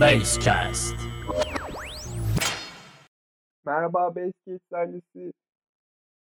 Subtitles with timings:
[0.00, 0.94] Basecast.
[3.64, 5.32] Merhaba Basecase ailesi.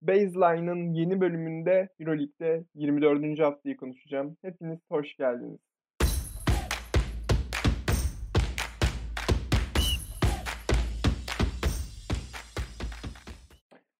[0.01, 3.39] Baseline'ın yeni bölümünde Euroleague'de 24.
[3.39, 4.37] haftayı konuşacağım.
[4.41, 5.59] Hepiniz hoş geldiniz.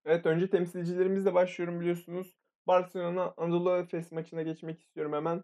[0.05, 2.37] Evet önce temsilcilerimizle başlıyorum biliyorsunuz.
[2.67, 5.43] Barcelona Anadolu Efes maçına geçmek istiyorum hemen.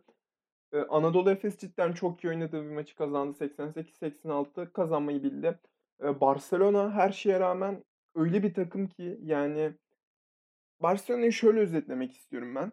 [0.89, 3.37] Anadolu Efes cidden çok iyi oynadığı bir maçı kazandı.
[3.37, 5.59] 88-86 kazanmayı bildi.
[5.99, 7.83] Barcelona her şeye rağmen
[8.15, 9.73] öyle bir takım ki yani
[10.79, 12.71] Barcelona'yı şöyle özetlemek istiyorum ben.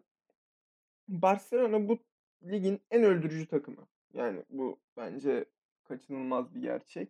[1.09, 1.99] Barcelona bu
[2.43, 3.87] ligin en öldürücü takımı.
[4.13, 5.45] Yani bu bence
[5.85, 7.09] kaçınılmaz bir gerçek.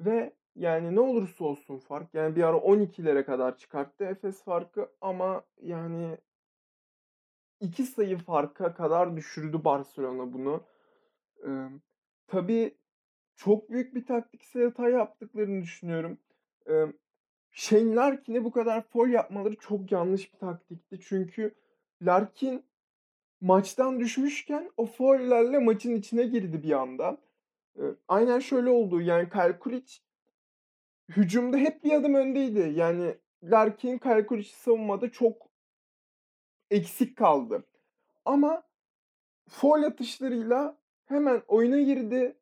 [0.00, 5.42] Ve yani ne olursa olsun fark yani bir ara 12'lere kadar çıkarttı Efes farkı ama
[5.62, 6.18] yani
[7.60, 10.64] 2 sayı farka kadar düşürdü Barcelona bunu.
[11.46, 11.68] Ee,
[12.26, 12.74] tabii
[13.36, 16.18] çok büyük bir taktiksel hata yaptıklarını düşünüyorum.
[16.68, 16.86] Ee,
[17.50, 21.00] Shane Larkin'e bu kadar foul yapmaları çok yanlış bir taktikti.
[21.00, 21.54] Çünkü
[22.02, 22.64] Larkin
[23.40, 27.18] maçtan düşmüşken o foul'lerle maçın içine girdi bir anda.
[27.78, 29.00] Ee, aynen şöyle oldu.
[29.00, 29.92] Yani Kyle Kulic
[31.08, 32.72] hücumda hep bir adım öndeydi.
[32.74, 35.45] Yani Larkin Kyle Kulic'i savunmada çok
[36.70, 37.64] eksik kaldı.
[38.24, 38.62] Ama
[39.48, 42.36] foul atışlarıyla hemen oyuna girdi.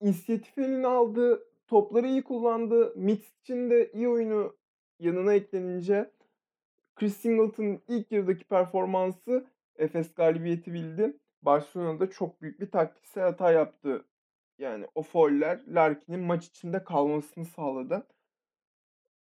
[0.00, 1.46] İnisiyatif eline aldı.
[1.66, 2.92] Topları iyi kullandı.
[2.96, 4.56] Mitsic'in de iyi oyunu
[4.98, 6.10] yanına eklenince
[6.96, 11.16] Chris Singleton'ın ilk yarıdaki performansı Efes galibiyeti bildi.
[11.42, 14.04] Barcelona'da çok büyük bir taktiksel hata yaptı.
[14.58, 18.06] Yani o fauller Larkin'in maç içinde kalmasını sağladı.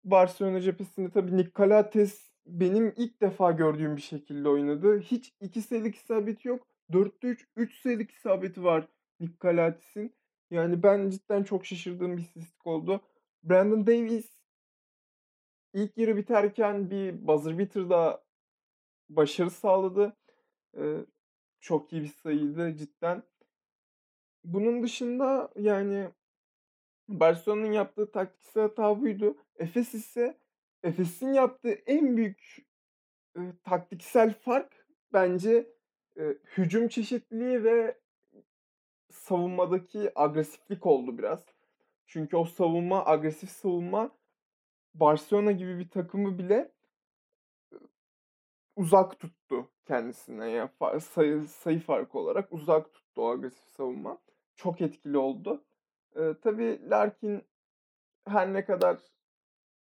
[0.04, 5.00] Barcelona cephesinde tabii Nick Calates benim ilk defa gördüğüm bir şekilde oynadı.
[5.00, 6.66] Hiç 2 sayılık isabeti yok.
[6.90, 8.88] 4'te 3, 3 sayılık isabeti var
[9.20, 10.10] Nick.
[10.50, 13.00] Yani ben cidden çok şaşırdığım bir istatistik oldu.
[13.44, 14.42] Brandon Davis
[15.72, 18.24] ilk yarı biterken bir buzzer beater'da
[19.08, 20.16] başarı sağladı.
[20.76, 20.96] Ee,
[21.60, 23.22] çok iyi bir sayıydı cidden.
[24.44, 26.08] Bunun dışında yani
[27.08, 29.36] Barcelona'nın yaptığı taktiksel hata buydu.
[29.56, 30.38] Efes ise
[30.82, 32.66] Efes'in yaptığı en büyük
[33.36, 35.66] e, taktiksel fark bence
[36.18, 36.22] e,
[36.56, 37.98] hücum çeşitliliği ve
[39.10, 41.44] savunmadaki agresiflik oldu biraz.
[42.06, 44.10] Çünkü o savunma, agresif savunma
[44.94, 46.72] Barcelona gibi bir takımı bile
[48.76, 50.50] uzak tuttu kendisine.
[50.50, 50.70] Yani
[51.00, 54.18] sayı, sayı farkı olarak uzak tuttu o agresif savunma.
[54.56, 55.64] Çok etkili oldu.
[56.16, 57.42] Ee, tabii Larkin
[58.28, 58.98] her ne kadar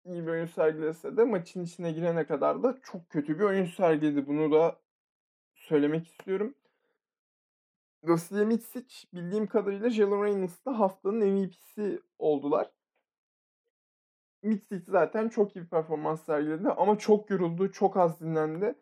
[0.07, 4.27] iyi bir oyun sergilese de maçın içine girene kadar da çok kötü bir oyun sergiledi.
[4.27, 4.77] Bunu da
[5.55, 6.55] söylemek istiyorum.
[8.03, 12.71] Vasilya Mitsic bildiğim kadarıyla Jalen Reynolds'da haftanın MVP'si oldular.
[14.43, 18.75] Mitsic zaten çok iyi bir performans sergiledi ama çok yoruldu, çok az dinlendi.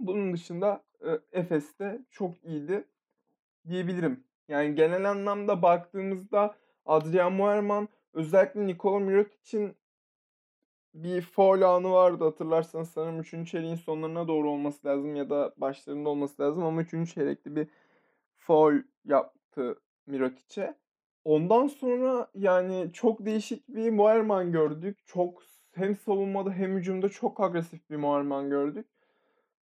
[0.00, 2.84] Bunun dışında e, Efes'te çok iyiydi
[3.68, 4.24] diyebilirim.
[4.48, 6.54] Yani genel anlamda baktığımızda
[6.86, 9.76] Adrian Muerman özellikle Nikola Mirotic'in
[10.94, 13.50] bir foul anı vardı hatırlarsanız sanırım 3.
[13.50, 17.14] çeyreğin sonlarına doğru olması lazım ya da başlarında olması lazım ama 3.
[17.14, 17.68] çeyrekte bir
[18.36, 20.74] foul yaptı Mirotic'e.
[21.24, 24.98] Ondan sonra yani çok değişik bir Muerman gördük.
[25.06, 28.86] Çok hem savunmada hem hücumda çok agresif bir Muerman gördük.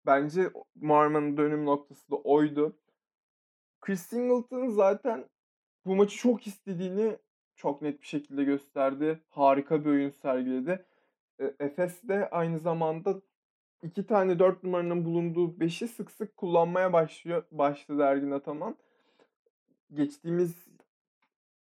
[0.06, 2.78] Bence Muerman'ın dönüm noktası da oydu.
[3.82, 5.30] Chris Singleton zaten
[5.86, 7.18] bu maçı çok istediğini
[7.58, 9.20] çok net bir şekilde gösterdi.
[9.30, 10.86] Harika bir oyun sergiledi.
[11.40, 13.22] E, Efes de aynı zamanda
[13.84, 18.76] iki tane dört numaranın bulunduğu beşi sık sık kullanmaya başlıyor başladı Ergin Ataman.
[19.94, 20.68] Geçtiğimiz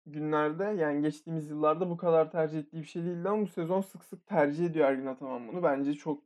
[0.06, 4.04] günlerde yani geçtiğimiz yıllarda bu kadar tercih ettiği bir şey değildi ama bu sezon sık
[4.04, 5.62] sık tercih ediyor Ergin Ataman bunu.
[5.62, 6.22] Bence çok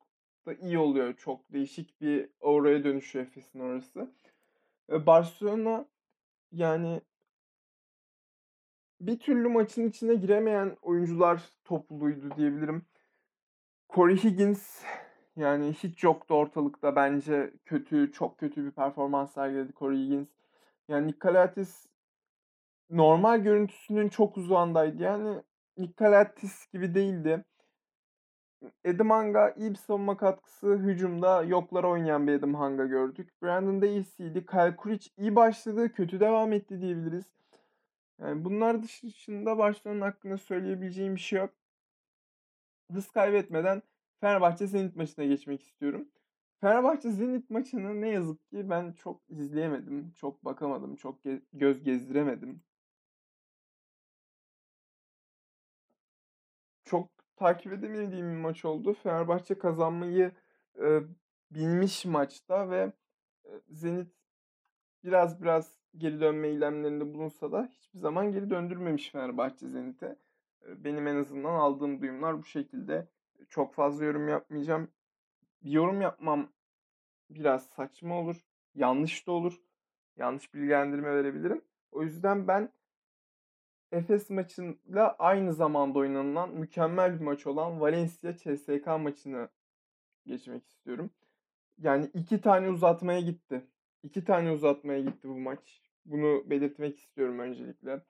[0.46, 1.14] da iyi oluyor.
[1.16, 4.10] Çok değişik bir oraya dönüşüyor Efes'in orası.
[4.88, 5.86] Barcelona
[6.52, 7.00] yani
[9.02, 12.86] bir türlü maçın içine giremeyen oyuncular topluluğuydu diyebilirim.
[13.94, 14.84] Corey Higgins
[15.36, 20.28] yani hiç yoktu ortalıkta bence kötü, çok kötü bir performans sergiledi Corey Higgins.
[20.88, 21.86] Yani Nikolatis
[22.90, 25.02] normal görüntüsünün çok uzağındaydı.
[25.02, 25.42] Yani
[25.78, 27.44] Nikolatis gibi değildi.
[28.84, 30.66] Edim Hanga iyi bir savunma katkısı.
[30.76, 33.42] Hücumda yoklar oynayan bir Edim Hanga gördük.
[33.42, 34.46] Brandon Davis'iydi.
[34.46, 35.92] Kyle Kuric iyi başladı.
[35.92, 37.41] Kötü devam etti diyebiliriz.
[38.22, 41.54] Yani bunlar dışında Barcelona hakkında söyleyebileceğim bir şey yok.
[42.92, 43.82] Hız kaybetmeden
[44.20, 46.08] Fenerbahçe Zenit maçına geçmek istiyorum.
[46.60, 52.62] Fenerbahçe Zenit maçını ne yazık ki ben çok izleyemedim, çok bakamadım, çok ge- göz gezdiremedim.
[56.84, 58.94] Çok takip edemediğim bir maç oldu.
[58.94, 60.32] Fenerbahçe kazanmayı
[60.80, 61.00] e,
[61.50, 62.92] bilmiş maçta ve
[63.44, 64.08] e, Zenit
[65.04, 70.16] biraz biraz geri dönme eylemlerinde bulunsa da hiçbir zaman geri döndürmemiş Fenerbahçe Zenit'e.
[70.66, 73.08] Benim en azından aldığım duyumlar bu şekilde.
[73.48, 74.88] Çok fazla yorum yapmayacağım.
[75.62, 76.48] Yorum yapmam
[77.30, 78.36] biraz saçma olur,
[78.74, 79.60] yanlış da olur.
[80.16, 81.62] Yanlış bilgilendirme verebilirim.
[81.92, 82.72] O yüzden ben
[83.92, 89.48] Efes maçıyla aynı zamanda oynanılan mükemmel bir maç olan Valencia CSKA maçını
[90.26, 91.10] geçmek istiyorum.
[91.78, 93.66] Yani 2 tane uzatmaya gitti.
[94.02, 95.82] 2 tane uzatmaya gitti bu maç.
[96.04, 98.02] Bunu belirtmek istiyorum öncelikle.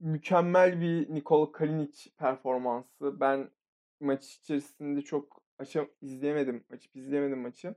[0.00, 3.20] Mükemmel bir Nikola Kalinic performansı.
[3.20, 3.50] Ben
[4.00, 6.64] maç içerisinde çok aşam izleyemedim.
[6.72, 7.74] Açıp izleyemedim maçı.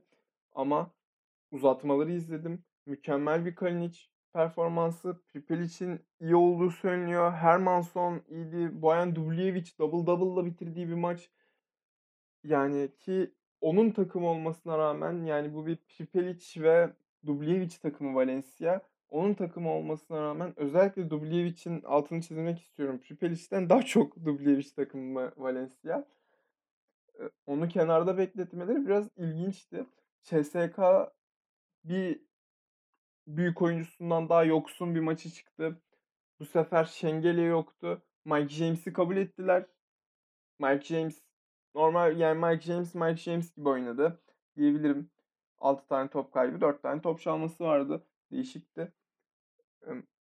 [0.52, 0.90] Ama
[1.50, 2.64] uzatmaları izledim.
[2.86, 4.00] Mükemmel bir Kalinic
[4.32, 5.20] performansı.
[5.28, 7.32] Pripelic'in iyi olduğu söyleniyor.
[7.32, 8.82] Hermanson iyiydi.
[8.82, 11.30] Boyan Dubljevic double double'la bitirdiği bir maç.
[12.44, 16.92] Yani ki onun takımı olmasına rağmen yani bu bir Pripelic ve
[17.26, 18.80] Dubljevic takımı Valencia.
[19.08, 22.98] Onun takımı olmasına rağmen özellikle Dubljevic'in altını çizmek istiyorum.
[22.98, 26.04] Pripelic'ten daha çok Dubljevic takımı Valencia.
[27.46, 29.86] Onu kenarda bekletmeleri biraz ilginçti.
[30.22, 31.12] CSKA
[31.84, 32.20] bir
[33.26, 35.80] büyük oyuncusundan daha yoksun bir maçı çıktı.
[36.40, 38.02] Bu sefer Şengelye yoktu.
[38.24, 39.66] Mike James'i kabul ettiler.
[40.58, 41.22] Mike James
[41.74, 44.22] normal yani Mike James Mike James gibi oynadı
[44.56, 45.10] diyebilirim.
[45.62, 48.06] 6 tane top kaybı, 4 tane top çalması vardı.
[48.30, 48.92] Değişikti.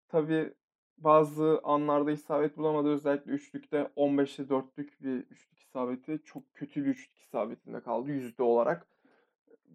[0.09, 0.55] Tabii
[0.99, 2.89] bazı anlarda isabet bulamadı.
[2.89, 6.21] Özellikle üçlükte 15'te 4'lük bir üçlük isabeti.
[6.25, 8.87] Çok kötü bir üçlük isabetinde kaldı yüzde olarak.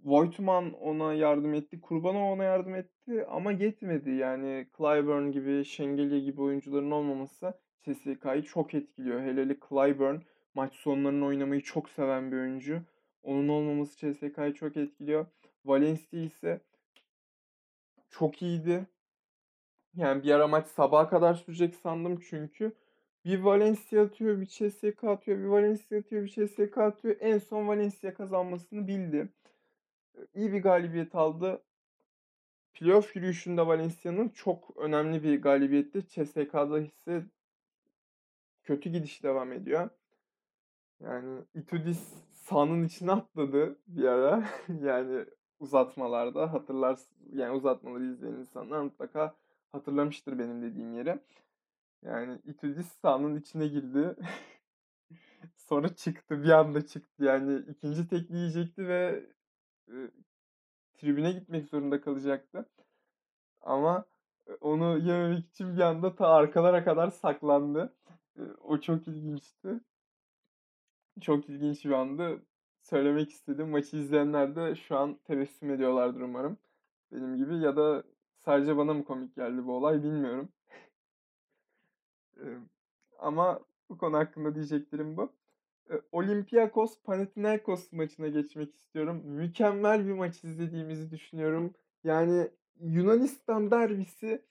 [0.03, 1.81] Voigtman ona yardım etti.
[1.81, 4.11] Kurbanov ona yardım etti ama yetmedi.
[4.11, 7.53] Yani Clyburn gibi, Şengelye gibi oyuncuların olmaması
[7.85, 9.21] CSKA'yı çok etkiliyor.
[9.21, 10.15] Hele Clyburn
[10.53, 12.81] maç sonlarını oynamayı çok seven bir oyuncu.
[13.23, 15.25] Onun olmaması CSKA'yı çok etkiliyor.
[15.65, 16.61] Valencia ise
[18.09, 18.87] çok iyiydi.
[19.95, 22.73] Yani bir ara maç sabaha kadar sürecek sandım çünkü
[23.25, 27.15] bir Valencia atıyor, bir CSKA atıyor, bir Valencia atıyor, bir CSKA atıyor.
[27.19, 29.29] En son Valencia kazanmasını bildi.
[30.35, 31.63] İyi bir galibiyet aldı.
[32.73, 36.07] Playoff yürüyüşünde Valencia'nın çok önemli bir galibiyetti.
[36.07, 37.23] CSKA'da ise
[38.63, 39.89] kötü gidiş devam ediyor.
[40.99, 44.43] Yani Itudis sahanın içine atladı bir ara.
[44.81, 45.25] Yani
[45.59, 49.35] uzatmalarda hatırlars yani uzatmaları izleyen insanlar mutlaka
[49.71, 51.19] hatırlamıştır benim dediğim yeri.
[52.03, 54.15] Yani Itudis sahanın içine girdi.
[55.57, 56.43] Sonra çıktı.
[56.43, 57.23] Bir anda çıktı.
[57.23, 59.25] Yani ikinci tekli yiyecekti ve,
[59.87, 60.11] eee,
[60.93, 62.69] tribüne gitmek zorunda kalacaktı.
[63.61, 64.05] Ama,
[64.49, 67.93] eee, onu yememek için bir anda ta arkalara kadar saklandı.
[68.39, 69.81] Eee, o çok ilginçti.
[71.21, 72.41] Çok ilginç bir andı.
[72.89, 73.69] Söylemek istedim.
[73.69, 76.57] Maçı izleyenler de şu an tebessüm ediyorlardır umarım
[77.11, 78.03] benim gibi ya da
[78.37, 80.49] sadece bana mı komik geldi bu olay bilmiyorum.
[83.19, 83.59] Ama
[83.89, 85.33] bu konu hakkında diyeceklerim bu.
[86.11, 89.21] Olympiakos Panathinaikos maçına geçmek istiyorum.
[89.25, 91.73] Mükemmel bir maç izlediğimizi düşünüyorum.
[92.03, 92.47] Yani
[92.79, 94.41] Yunanistan derbisi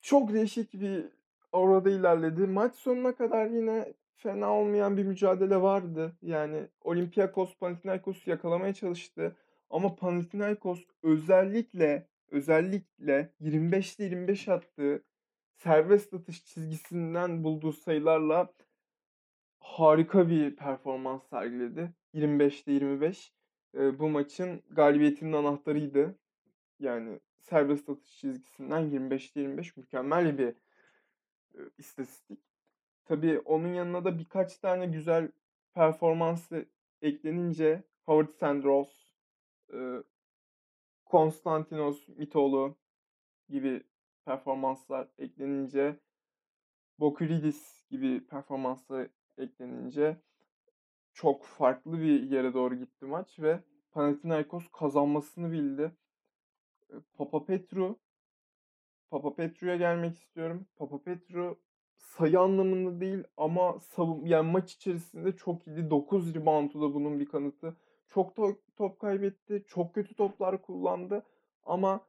[0.00, 1.08] çok değişik bir
[1.52, 2.46] aurada ilerledi.
[2.46, 6.12] Maç sonuna kadar yine fena olmayan bir mücadele vardı.
[6.22, 9.36] Yani Olympiakos Panathinaikos'u yakalamaya çalıştı
[9.70, 15.04] ama Panathinaikos özellikle, özellikle 25'te 25 attığı
[15.54, 18.54] serbest atış çizgisinden bulduğu sayılarla
[19.60, 21.92] harika bir performans sergiledi.
[22.12, 23.32] 25'te 25.
[23.74, 26.18] Eee, bu maçın galibiyetinin anahtarıydı.
[26.80, 30.54] Yani serbest atış çizgisinden 25'te 25 mükemmel bir,
[31.54, 32.53] eee, istatistik.
[33.04, 35.32] Tabii onun yanına da birkaç tane güzel
[35.74, 36.66] performansı
[37.02, 39.14] eklenince Howard Sandros,
[41.04, 42.76] Konstantinos Mitoğlu
[43.48, 43.82] gibi
[44.24, 45.96] performanslar eklenince,
[47.00, 49.08] Bokuridis gibi performanslar
[49.38, 50.16] eklenince
[51.12, 55.92] çok farklı bir yere doğru gitti maç ve Panathinaikos kazanmasını bildi.
[56.90, 57.98] Eee, Papapetru
[59.10, 60.66] Papapetru'ya gelmek istiyorum.
[60.76, 61.60] Papapetru
[62.18, 65.90] sayı anlamında değil ama savun yani maç içerisinde çok iyiydi.
[65.90, 67.76] 9 rebound'u da bunun bir kanıtı.
[68.08, 71.22] Çok to top kaybetti, çok kötü toplar kullandı
[71.64, 72.00] ama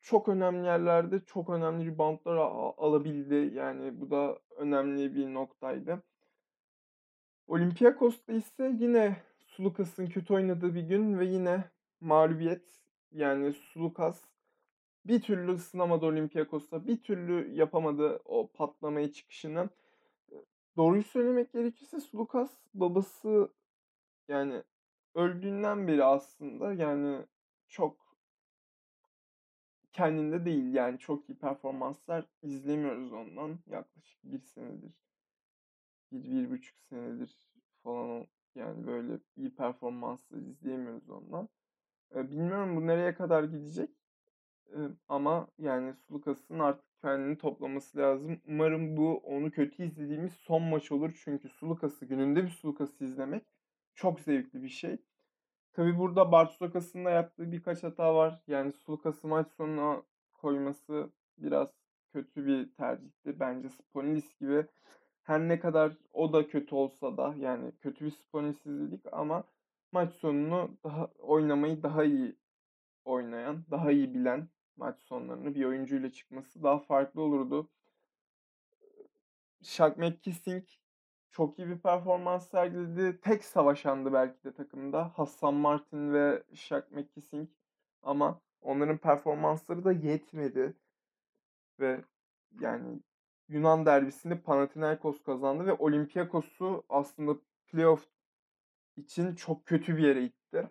[0.00, 2.36] çok önemli yerlerde çok önemli rebound'lar
[2.78, 3.56] alabildi.
[3.56, 6.02] Yani bu da önemli bir noktaydı.
[7.46, 11.64] Olympiakos'ta ise yine Sulukas'ın kötü oynadığı bir gün ve yine
[12.00, 12.62] mağlubiyet.
[13.12, 14.20] Yani Sulukas
[15.08, 16.86] bir türlü ısınamadı Olympiakos'ta.
[16.86, 19.70] Bir türlü yapamadı o patlamaya çıkışını.
[20.76, 23.52] Doğruyu söylemek gerekirse Sulukas babası,
[24.28, 24.62] yani,
[25.14, 27.26] öldüğünden beri aslında, yani,
[27.68, 28.16] çok
[29.92, 30.74] kendinde değil.
[30.74, 34.92] Yani, çok iyi performanslar izlemiyoruz ondan yaklaşık 1 senedir.
[36.12, 37.38] 1-1,5 senedir
[37.82, 41.48] falan, yani, böyle iyi performanslar izleyemiyoruz ondan.
[42.14, 43.90] Bilmiyorum bu nereye kadar gidecek,
[45.08, 48.40] ama, yani, Sulukas'ın artık kendini toplaması lazım.
[48.48, 51.20] Umarım bu onu kötü izlediğimiz son maç olur.
[51.24, 53.44] Çünkü Sulukas'ı, gününde bir Sulukas'ı izlemek
[53.94, 54.98] çok zevkli bir şey.
[55.72, 58.42] Tabii burada Bartuszokas'ın da yaptığı birkaç hata var.
[58.46, 61.68] Yani, Sulukas'ı maç sonuna koyması biraz
[62.12, 63.40] kötü bir tercihti.
[63.40, 64.66] Bence Spolinis gibi
[65.22, 69.44] her ne kadar o da kötü olsa da, yani, kötü bir Spolinis izledik ama
[69.92, 72.36] maç sonunu daha oynamayı daha iyi
[73.04, 77.68] oynayan, daha iyi bilen maç sonlarını bir oyuncuyla çıkması daha farklı olurdu.
[79.62, 80.78] Shaq McKissick
[81.30, 83.20] çok iyi bir performans sergiledi.
[83.20, 85.12] Tek savaşandı belki de takımda.
[85.16, 87.52] Hassan Martin ve Shaq McKissick
[88.02, 90.74] ama onların performansları da yetmedi.
[91.80, 92.04] Ve,
[92.60, 93.00] yani,
[93.48, 98.06] Yunan derbisini Panathinaikos kazandı ve Olympiakos'u aslında playoff
[98.96, 100.70] için çok kötü bir yere itti.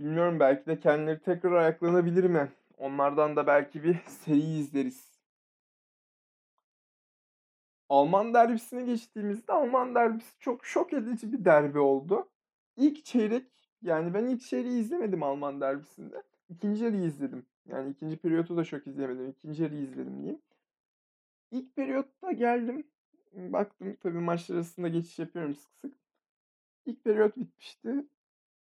[0.00, 2.52] Bilmiyorum belki de kendileri tekrar ayaklanabilir mi?
[2.78, 5.10] Onlardan da belki bir seri izleriz.
[7.88, 12.28] Alman derbisine geçtiğimizde Alman derbisi çok şok edici bir derbi oldu.
[12.76, 13.46] İlk çeyrek,
[13.82, 16.22] yani, ben ilk çeyreği izlemedim Alman derbisinde.
[16.48, 16.66] 2.
[16.66, 17.46] yarıyı izledim.
[17.66, 18.16] Yani, 2.
[18.16, 19.34] periyodu da çok izleyemedim.
[19.44, 19.62] 2.
[19.62, 20.42] yarıyı izledim diyeyim.
[21.50, 22.86] İlk periyotta geldim,
[23.32, 25.94] baktım tabii maçlar arasında geçiş yapıyorum sık sık.
[26.86, 28.04] İlk periyot bitmişti.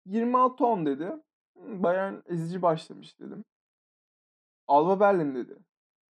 [0.06, 1.12] 26-10 dedi.
[1.54, 3.46] Hımm, Bayern ezici başlamış dedim.
[4.68, 5.58] Alba Berlin dedi.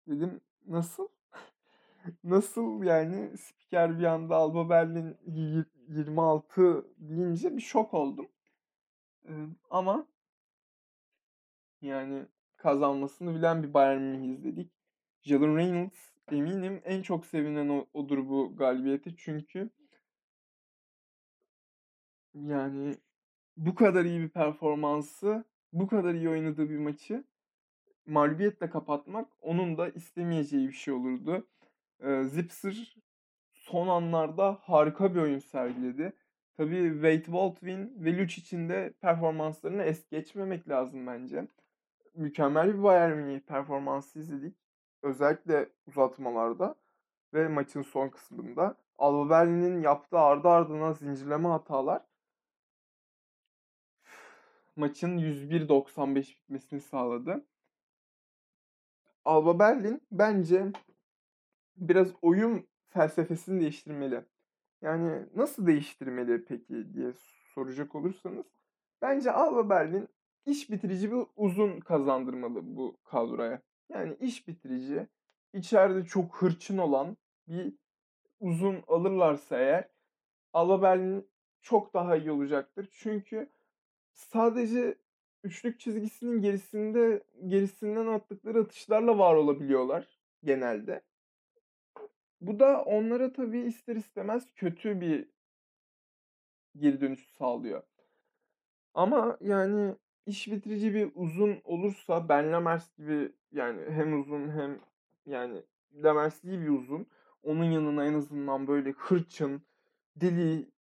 [0.07, 1.07] Dedim nasıl?
[2.23, 3.37] Nasıl yani?
[3.37, 8.27] Spiker bir anda Alba Berlin yi 26 deyince bir şok oldum.
[9.29, 9.35] Eee,
[9.69, 10.07] ama
[11.81, 12.25] yani,
[12.57, 14.71] kazanmasını bilen bir Bayern Münih izledik.
[15.21, 19.69] Jalen Reynolds eminim en çok sevinen odur bu galibiyete çünkü
[22.33, 22.97] yani,
[23.57, 27.23] bu kadar iyi bir performansı, bu kadar iyi oynadığı bir maçı
[28.05, 31.47] mağlubiyetle kapatmak onun da istemeyeceği bir şey olurdu.
[32.03, 32.95] Eee, Zipser
[33.53, 36.13] son anlarda harika bir oyun sergiledi.
[36.57, 41.47] Tabii Wade Baldwin ve Lucic'in de performanslarını es geçmemek lazım bence.
[42.15, 44.55] Mükemmel bir Bayern Münih performansı izledik.
[45.03, 46.75] Özellikle uzatmalarda
[47.33, 48.77] ve maçın son kısmında.
[48.97, 52.01] Alba Berlin'in yaptığı ardı ardına zincirleme hatalar
[54.75, 57.45] maçın 101-95 bitmesini sağladı.
[59.25, 60.71] Alba Berlin bence
[61.75, 64.25] biraz oyun felsefesini değiştirmeli.
[64.81, 67.13] Yani, nasıl değiştirmeli peki diye
[67.53, 68.45] soracak olursanız,
[69.01, 70.09] bence Alba Berlin
[70.45, 73.61] iş bitirici bir uzun kazandırmalı bu kadroya.
[73.89, 75.07] Yani, iş bitirici,
[75.53, 77.73] içeride çok hırçın olan bir
[78.39, 79.89] uzun alırlarsa eğer
[80.53, 81.29] Alba Berlin
[81.61, 82.89] çok daha iyi olacaktır.
[82.91, 83.49] Çünkü
[84.13, 84.95] sadece
[85.43, 91.01] üçlük çizgisinin gerisinde gerisinden attıkları atışlarla var olabiliyorlar genelde.
[92.41, 95.29] Bu da onlara tabii ister istemez kötü bir
[96.77, 97.83] geri dönüş sağlıyor.
[98.93, 104.79] Ama, yani, iş bitirici bir uzun olursa Ben Lamers gibi, yani, hem uzun hem,
[105.25, 107.07] yani, Lamers iyi bir uzun.
[107.43, 109.61] Onun yanına en azından böyle hırçın,
[110.15, 110.71] deli,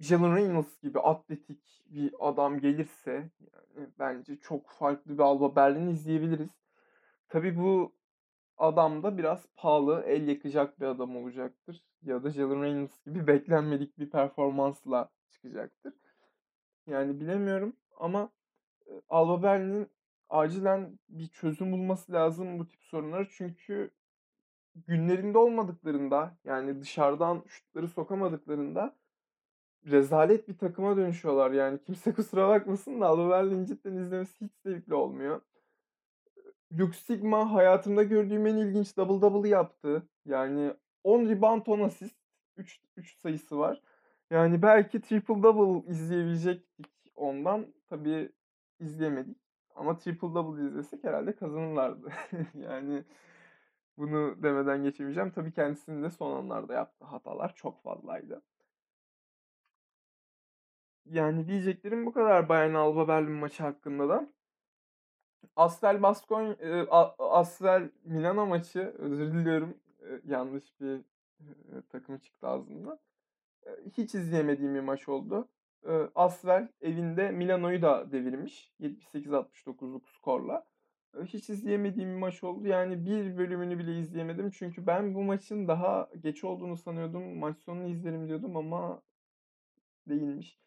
[0.00, 3.10] Jalen Reynolds gibi atletik bir adam gelirse,
[3.40, 6.50] yani, bence çok farklı bir Alba Berlin izleyebiliriz.
[7.28, 7.92] Tabii bu
[8.58, 13.98] adam da biraz pahalı, el yakacak bir adam olacaktır ya da Jalen Reynolds gibi beklenmedik
[13.98, 15.94] bir performansla çıkacaktır.
[16.86, 18.30] Yani, bilemiyorum ama,
[18.86, 19.88] eee, Alba Berlin'in
[20.30, 23.28] acilen bir çözüm bulması lazım bu tip sorunlara.
[23.30, 23.90] Çünkü
[24.74, 28.96] günlerinde olmadıklarında, yani, dışarıdan şutları sokamadıklarında
[29.90, 31.50] rezalet bir takıma dönüşüyorlar.
[31.50, 35.40] Yani, kimse kusura bakmasın da Alba Berlin'i cidden izlemesi hiç zevkli olmuyor.
[36.78, 40.08] Lux Sigma hayatımda gördüğüm en ilginç double double'ı yaptı.
[40.24, 40.74] Yani,
[41.04, 42.16] 10 rebound, 10 asist,
[42.56, 43.82] 3 3 sayısı var.
[44.30, 47.66] Yani, belki triple double izleyebilecektik ondan.
[47.88, 48.32] Tabii
[48.80, 49.38] izleyemedik
[49.74, 52.12] ama triple double izlesek herhâlde kazanırlardı.
[52.54, 53.04] Yani,
[53.98, 55.30] bunu demeden geçemeyeceğim.
[55.30, 58.42] Tabii kendisinin de son anlarda yaptığı hatalar çok fazlaydı.
[61.10, 64.28] Yani, diyeceklerim bu kadar Bayern Alba Berlin maçı hakkında da.
[65.56, 70.96] Asvel Baskony eee, A Asvel Milano maçı, özür diliyorum, eee, yanlış bir,
[71.40, 72.98] eee, takımı çıktı ağzımdan.
[73.96, 75.48] hiç izleyemediğim bir maç oldu.
[76.14, 78.72] Asvel evinde Milano'yu da devirmiş.
[78.80, 80.66] 78-69'luk skorla.
[81.24, 82.66] hiç izleyemediğim bir maç oldu.
[82.68, 84.50] Yani bir bölümünü bile izleyemedim.
[84.50, 87.38] Çünkü ben bu maçın daha geç olduğunu sanıyordum.
[87.38, 89.02] Maç sonunu izlerim diyordum ama
[90.08, 90.58] değilmiş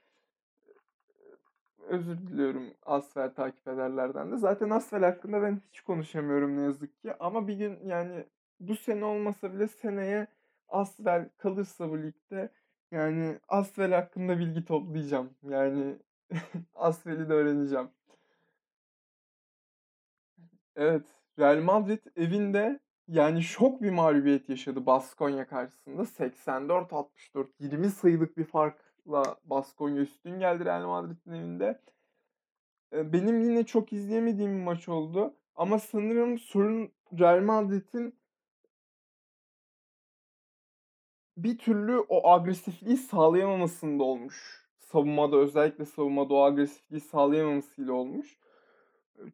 [1.90, 4.38] özür diliyorum Asfer takip ederlerden de.
[4.38, 7.14] Zaten Asfer hakkında ben hiç konuşamıyorum ne yazık ki.
[7.20, 8.26] Ama bir gün yani
[8.60, 10.28] bu sene olmasa bile seneye
[10.70, 12.50] Asfer kalırsa bu ligde
[12.92, 15.30] yani Asfer hakkında bilgi toplayacağım.
[15.44, 16.00] Yani
[16.76, 17.90] Asfer'i de öğreneceğim.
[20.76, 21.06] Evet.
[21.40, 26.06] Real Madrid evinde yani şok bir mağlubiyet yaşadı Baskonya karşısında.
[26.06, 28.89] 84-64 20 sayılık bir fark
[29.46, 31.82] Baskonya üstün geldi Real Madrid'in evinde.
[32.94, 35.34] benim yine çok izleyemediğim bir maç oldu.
[35.56, 38.16] Ama sanırım sorun Real Madrid'in
[41.38, 44.66] bir türlü o agresifliği sağlayamamasında olmuş.
[44.80, 48.38] Savunmada özellikle savunmada o agresifliği sağlayamamasıyla olmuş.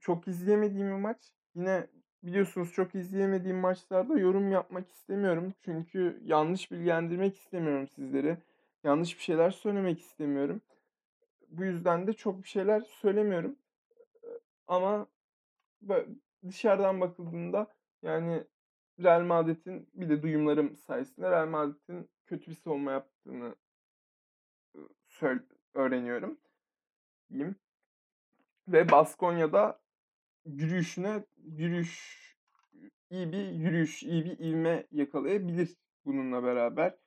[0.01, 1.17] Çok izleyemediğim bir maç.
[1.55, 1.87] Yine
[2.23, 5.53] biliyorsunuz çok izleyemediğim maçlarda yorum yapmak istemiyorum.
[5.61, 8.37] Çünkü yanlış bilgilendirmek istemiyorum sizleri
[8.85, 10.61] yanlış bir şeyler söylemek istemiyorum.
[11.49, 13.55] Bu yüzden de çok bir şeyler söylemiyorum.
[14.67, 15.07] Ama
[16.47, 18.43] dışarıdan bakıldığında yani
[18.99, 23.55] Real Madrid'in bir de duyumlarım sayesinde Real Madrid'in kötü bir savunma yaptığını
[25.73, 26.37] öğreniyorum.
[27.29, 27.55] Diyeyim.
[28.67, 29.79] Ve Baskonya'da
[30.45, 32.25] yürüyüşüne yürüyüş
[33.09, 35.75] iyi bir yürüyüş, iyi bir ivme yakalayabilir
[36.05, 37.04] bununla beraber.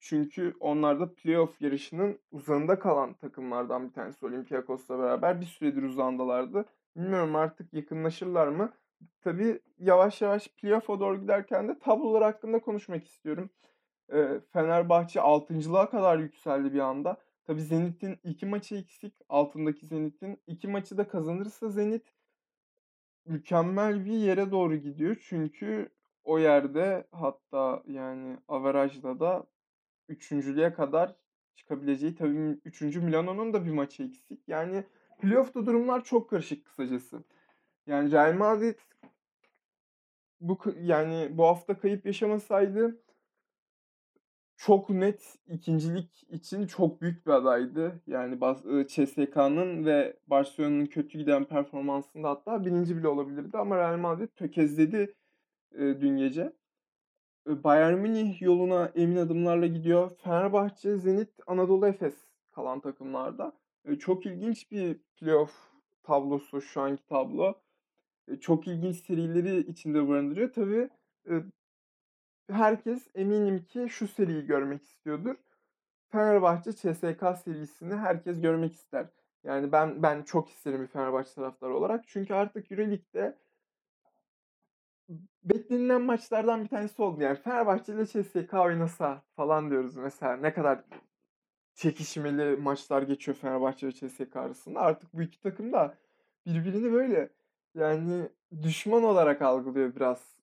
[0.00, 6.64] Çünkü onlar da playoff yarışının uzağında kalan takımlardan bir tanesi Olympiakos'la beraber bir süredir uzağındalardı.
[6.96, 8.72] Bilmiyorum artık yakınlaşırlar mı?
[9.20, 13.50] Tabii yavaş yavaş playoff'a doğru giderken de tablolar hakkında konuşmak istiyorum.
[14.52, 17.16] Fenerbahçe 6.lığa kadar yükseldi bir anda.
[17.44, 19.14] Tabii Zenit'in iki maçı eksik.
[19.28, 22.14] Altındaki Zenit'in iki maçı da kazanırsa Zenit
[23.26, 25.16] mükemmel bir yere doğru gidiyor.
[25.28, 25.88] Çünkü
[26.26, 29.46] o yerde hatta yani averajda da
[30.08, 31.16] üçüncülüğe kadar
[31.54, 32.80] çıkabileceği tabii 3.
[32.82, 34.48] Milano'nun da bir maçı eksik.
[34.48, 34.84] Yani
[35.18, 37.24] playoff'ta durumlar çok karışık kısacası.
[37.86, 38.78] Yani Real Madrid
[40.40, 43.02] bu yani bu hafta kayıp yaşamasaydı
[44.56, 48.02] çok net ikincilik için çok büyük bir adaydı.
[48.06, 48.38] Yani
[48.88, 55.14] CSK'nın ve Barcelona'nın kötü giden performansında hatta birinci bile olabilirdi ama Real Madrid tökezledi
[55.74, 56.52] dün gece.
[57.46, 60.10] Bayern Münih yoluna emin adımlarla gidiyor.
[60.16, 62.14] Fenerbahçe, Zenit, Anadolu Efes
[62.52, 63.52] kalan takımlarda.
[63.98, 65.52] Çok ilginç bir playoff
[66.02, 67.54] tablosu şu anki tablo.
[68.40, 70.52] Çok ilginç serileri içinde barındırıyor.
[70.52, 70.88] Tabii
[72.50, 75.34] herkes eminim ki şu seriyi görmek istiyordur.
[76.08, 79.06] Fenerbahçe CSK serisini herkes görmek ister.
[79.44, 82.04] Yani ben ben çok isterim bir Fenerbahçe taraftarı olarak.
[82.08, 83.38] Çünkü artık EuroLeague'de
[85.44, 87.22] beklenilen maçlardan bir tanesi oldu.
[87.22, 90.36] Yani Fenerbahçe ile CSK oynasa falan diyoruz mesela.
[90.36, 90.84] Ne kadar
[91.74, 94.80] çekişmeli maçlar geçiyor Fenerbahçe ve CSK arasında.
[94.80, 95.94] Artık bu iki takım da
[96.46, 97.30] birbirini böyle
[97.74, 98.28] yani
[98.62, 100.36] düşman olarak algılıyor biraz.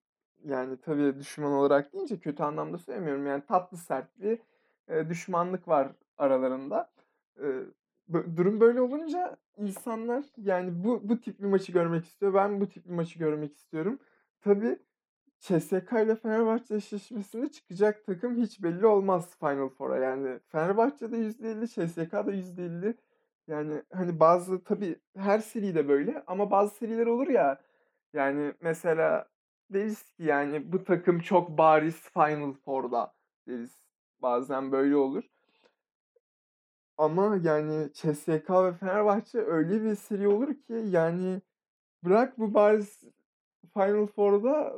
[0.46, 3.28] Yani tabii düşman olarak deyince kötü anlamda söylemiyorum.
[3.28, 4.40] Yani tatlı sert bir
[4.88, 6.92] e, düşmanlık var aralarında.
[7.38, 7.46] E,
[8.14, 12.34] durum böyle olunca insanlar yani bu bu tip bir maçı görmek istiyor.
[12.34, 14.00] Ben bu tip bir maçı görmek istiyorum.
[14.44, 14.80] Tabii
[15.40, 19.98] CSK ile Fenerbahçe eşleşmesinde çıkacak takım hiç belli olmaz Final Four'a.
[19.98, 22.96] Yani Fenerbahçe'de %50, CSK'da %50.
[23.48, 27.62] Yani hani bazı tabii her seri de böyle ama bazı seriler olur ya
[28.14, 29.30] yani mesela
[29.70, 33.14] deriz ki yani bu takım çok bariz Final Four'da
[33.48, 33.84] deriz.
[34.22, 35.24] Bazen böyle olur.
[36.98, 41.42] Ama yani CSK ve Fenerbahçe öyle bir seri olur ki yani
[42.04, 43.04] bırak bu bariz
[43.74, 44.76] Final Four'da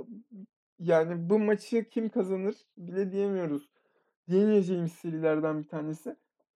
[0.80, 3.69] yani bu maçı kim kazanır bile diyemiyoruz.
[4.30, 6.15] Diyemeyeceğimiz serilerden bir tanesi.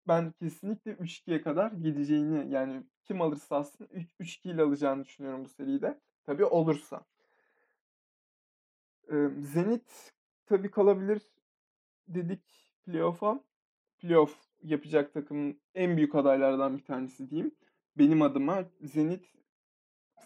[0.09, 3.89] Ben kesinlikle 3-2'ye kadar gideceğini yani kim alırsa alsın
[4.21, 6.01] 3-2 ile alacağını düşünüyorum bu seride.
[6.25, 7.05] Tabii olursa.
[9.39, 10.13] Zenit
[10.47, 11.23] tabii kalabilir
[12.09, 13.41] dedik playoff'a.
[13.99, 17.55] Playoff yapacak takımın en büyük adaylardan bir tanesi diyeyim.
[17.99, 19.35] Benim adıma Zenit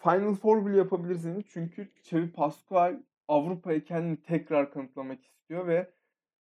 [0.02, 1.46] Final Four bile yapabilir Zenit.
[1.52, 5.90] Çünkü Xavi Pascual Avrupa'ya kendini tekrar kanıtlamak istiyor ve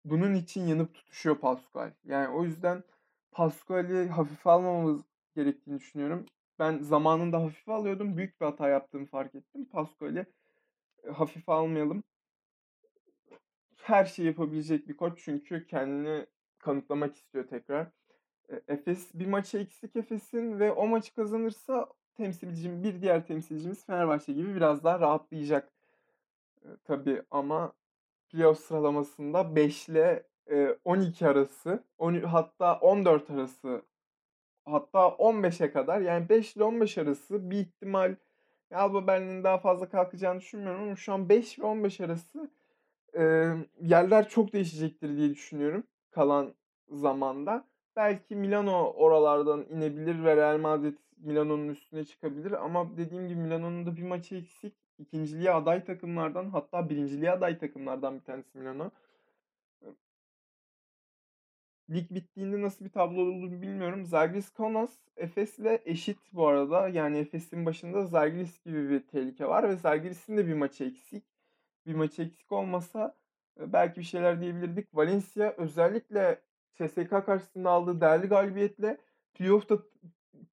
[0.06, 1.92] bunun için yanıp tutuşuyor Pascual.
[2.04, 2.84] Yani o yüzden
[3.32, 5.02] Pascual'i hafife almamamız
[5.36, 6.26] gerektiğini düşünüyorum.
[6.60, 8.18] Ben zamanında hafife alıyordum.
[8.18, 9.66] Büyük bir hata yaptığımı fark ettim.
[9.66, 10.26] Pascual'i
[11.14, 12.04] hafife almayalım.
[13.84, 16.26] her şeyi yapabilecek bir koç çünkü kendini
[16.60, 17.88] kanıtlamak istiyor tekrar.
[18.50, 21.88] Eee, Efes bir maçı eksik Efes'in ve o maçı kazanırsa
[22.20, 25.72] temsilcim bir diğer temsilcimiz Fenerbahçe gibi biraz daha rahatlayacak.
[26.66, 27.74] Eee, tabii ama
[28.30, 33.84] playoff sıralamasında 5'le, eee, 12 arası, on hatta 14 arası,
[34.66, 38.16] hatta 15'e kadar yani 5'le 15 arası bir ihtimal
[38.74, 42.52] Alba Berlin'in daha fazla kalkacağını düşünmüyorum ama şu an 5 ve 15 arası,
[43.14, 46.56] emm, yerler çok değişecektir diye düşünüyorum kalan
[46.92, 47.66] zamanda.
[47.96, 53.98] Belki Milano oralardan inebilir ve Real Madrid Milano'nun üstüne çıkabilir ama dediğim gibi Milano'nun da
[53.98, 54.74] bir maçı eksik.
[54.98, 58.92] İkinciliğe aday takımlardan hatta birinciliğe aday takımlardan bir tanesi Milano.
[61.90, 64.06] Lig bittiğinde nasıl bir tablo olur bilmiyorum.
[64.06, 66.90] Zalgiris Kaunas Efes'le eşit bu arada.
[66.90, 71.24] Yani Efes'in başında Zalgiris gibi bir tehlike var ve Zalgiris'in de bir maçı eksik.
[71.86, 73.16] Bir maçı eksik olmasa,
[73.58, 74.96] belki bir şeyler diyebilirdik.
[74.96, 76.42] Valencia özellikle
[76.74, 78.98] CSKA karşısında aldığı değerli galibiyetle
[79.34, 79.78] playoff'ta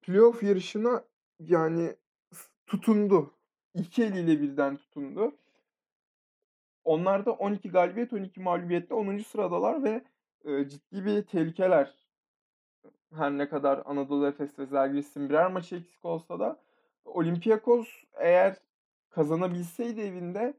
[0.01, 1.03] playoff yarışına
[1.39, 1.95] yani
[2.67, 3.33] tutundu.
[3.73, 5.35] 2 eliyle birden tutundu.
[6.83, 9.23] Onlar da 12 galibiyet, 12 mağlubiyetle 10.
[9.23, 10.03] sıradalar ve,
[10.45, 11.95] eee, ciddi bir tehlikeler.
[13.15, 16.59] Her ne kadar Anadolu Efes ve Zalgiris'in birer maçı eksik olsa da
[17.05, 18.57] Olympiakos eğer
[19.09, 20.53] kazanabilseydi evinde,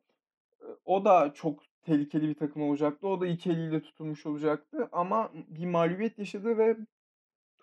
[0.63, 3.09] eee, o da çok tehlikeli bir takım olacaktı.
[3.09, 6.77] O da 2 eliyle tutunmuş olacaktı ama bir mağlubiyet yaşadı ve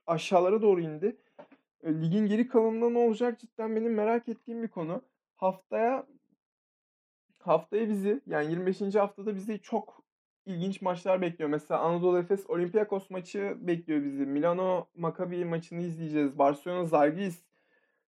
[0.08, 1.18] aşağılara doğru indi.
[1.86, 5.02] Ligin geri kalanında ne olacak cidden benim merak ettiğim bir konu.
[5.36, 6.06] Haftaya
[7.40, 8.96] haftaya bizi, yani 25.
[8.96, 10.04] haftada bizi çok
[10.46, 11.50] ilginç maçlar bekliyor.
[11.50, 14.26] Mesela Anadolu Efes Olympiakos maçı bekliyor bizi.
[14.26, 16.38] Milano Maccabi maçını izleyeceğiz.
[16.38, 17.46] Barcelona Zalgiris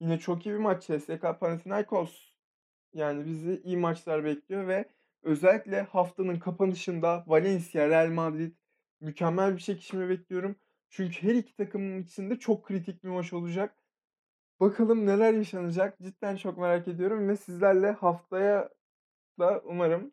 [0.00, 0.86] yine çok iyi bir maç.
[0.86, 2.30] CSKA Panathinaikos
[2.94, 4.84] yani bizi iyi maçlar bekliyor ve
[5.22, 8.52] özellikle haftanın kapanışında Valencia Real Madrid
[9.00, 10.56] mükemmel bir çekişme bekliyorum.
[10.90, 13.74] Çünkü her iki takım için de çok kritik bir maç olacak.
[14.60, 15.98] Bakalım neler yaşanacak?
[16.02, 18.68] Cidden çok merak ediyorum ve sizlerle haftaya
[19.38, 20.12] da umarım,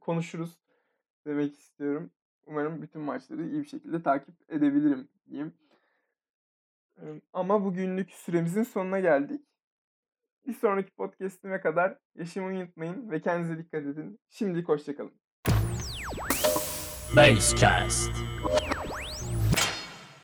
[0.00, 0.58] konuşuruz
[1.26, 2.10] demek istiyorum.
[2.46, 5.54] Umarım bütün maçları iyi bir şekilde takip edebilirim diyeyim.
[7.32, 9.40] Ama bugünlük süremizin sonuna geldik.
[10.46, 14.18] Bir sonraki podcast'ime kadar yaşamayı unutmayın ve kendinize dikkat edin.
[14.30, 15.12] Şimdilik hoşça kalın.
[17.16, 18.10] Basecast.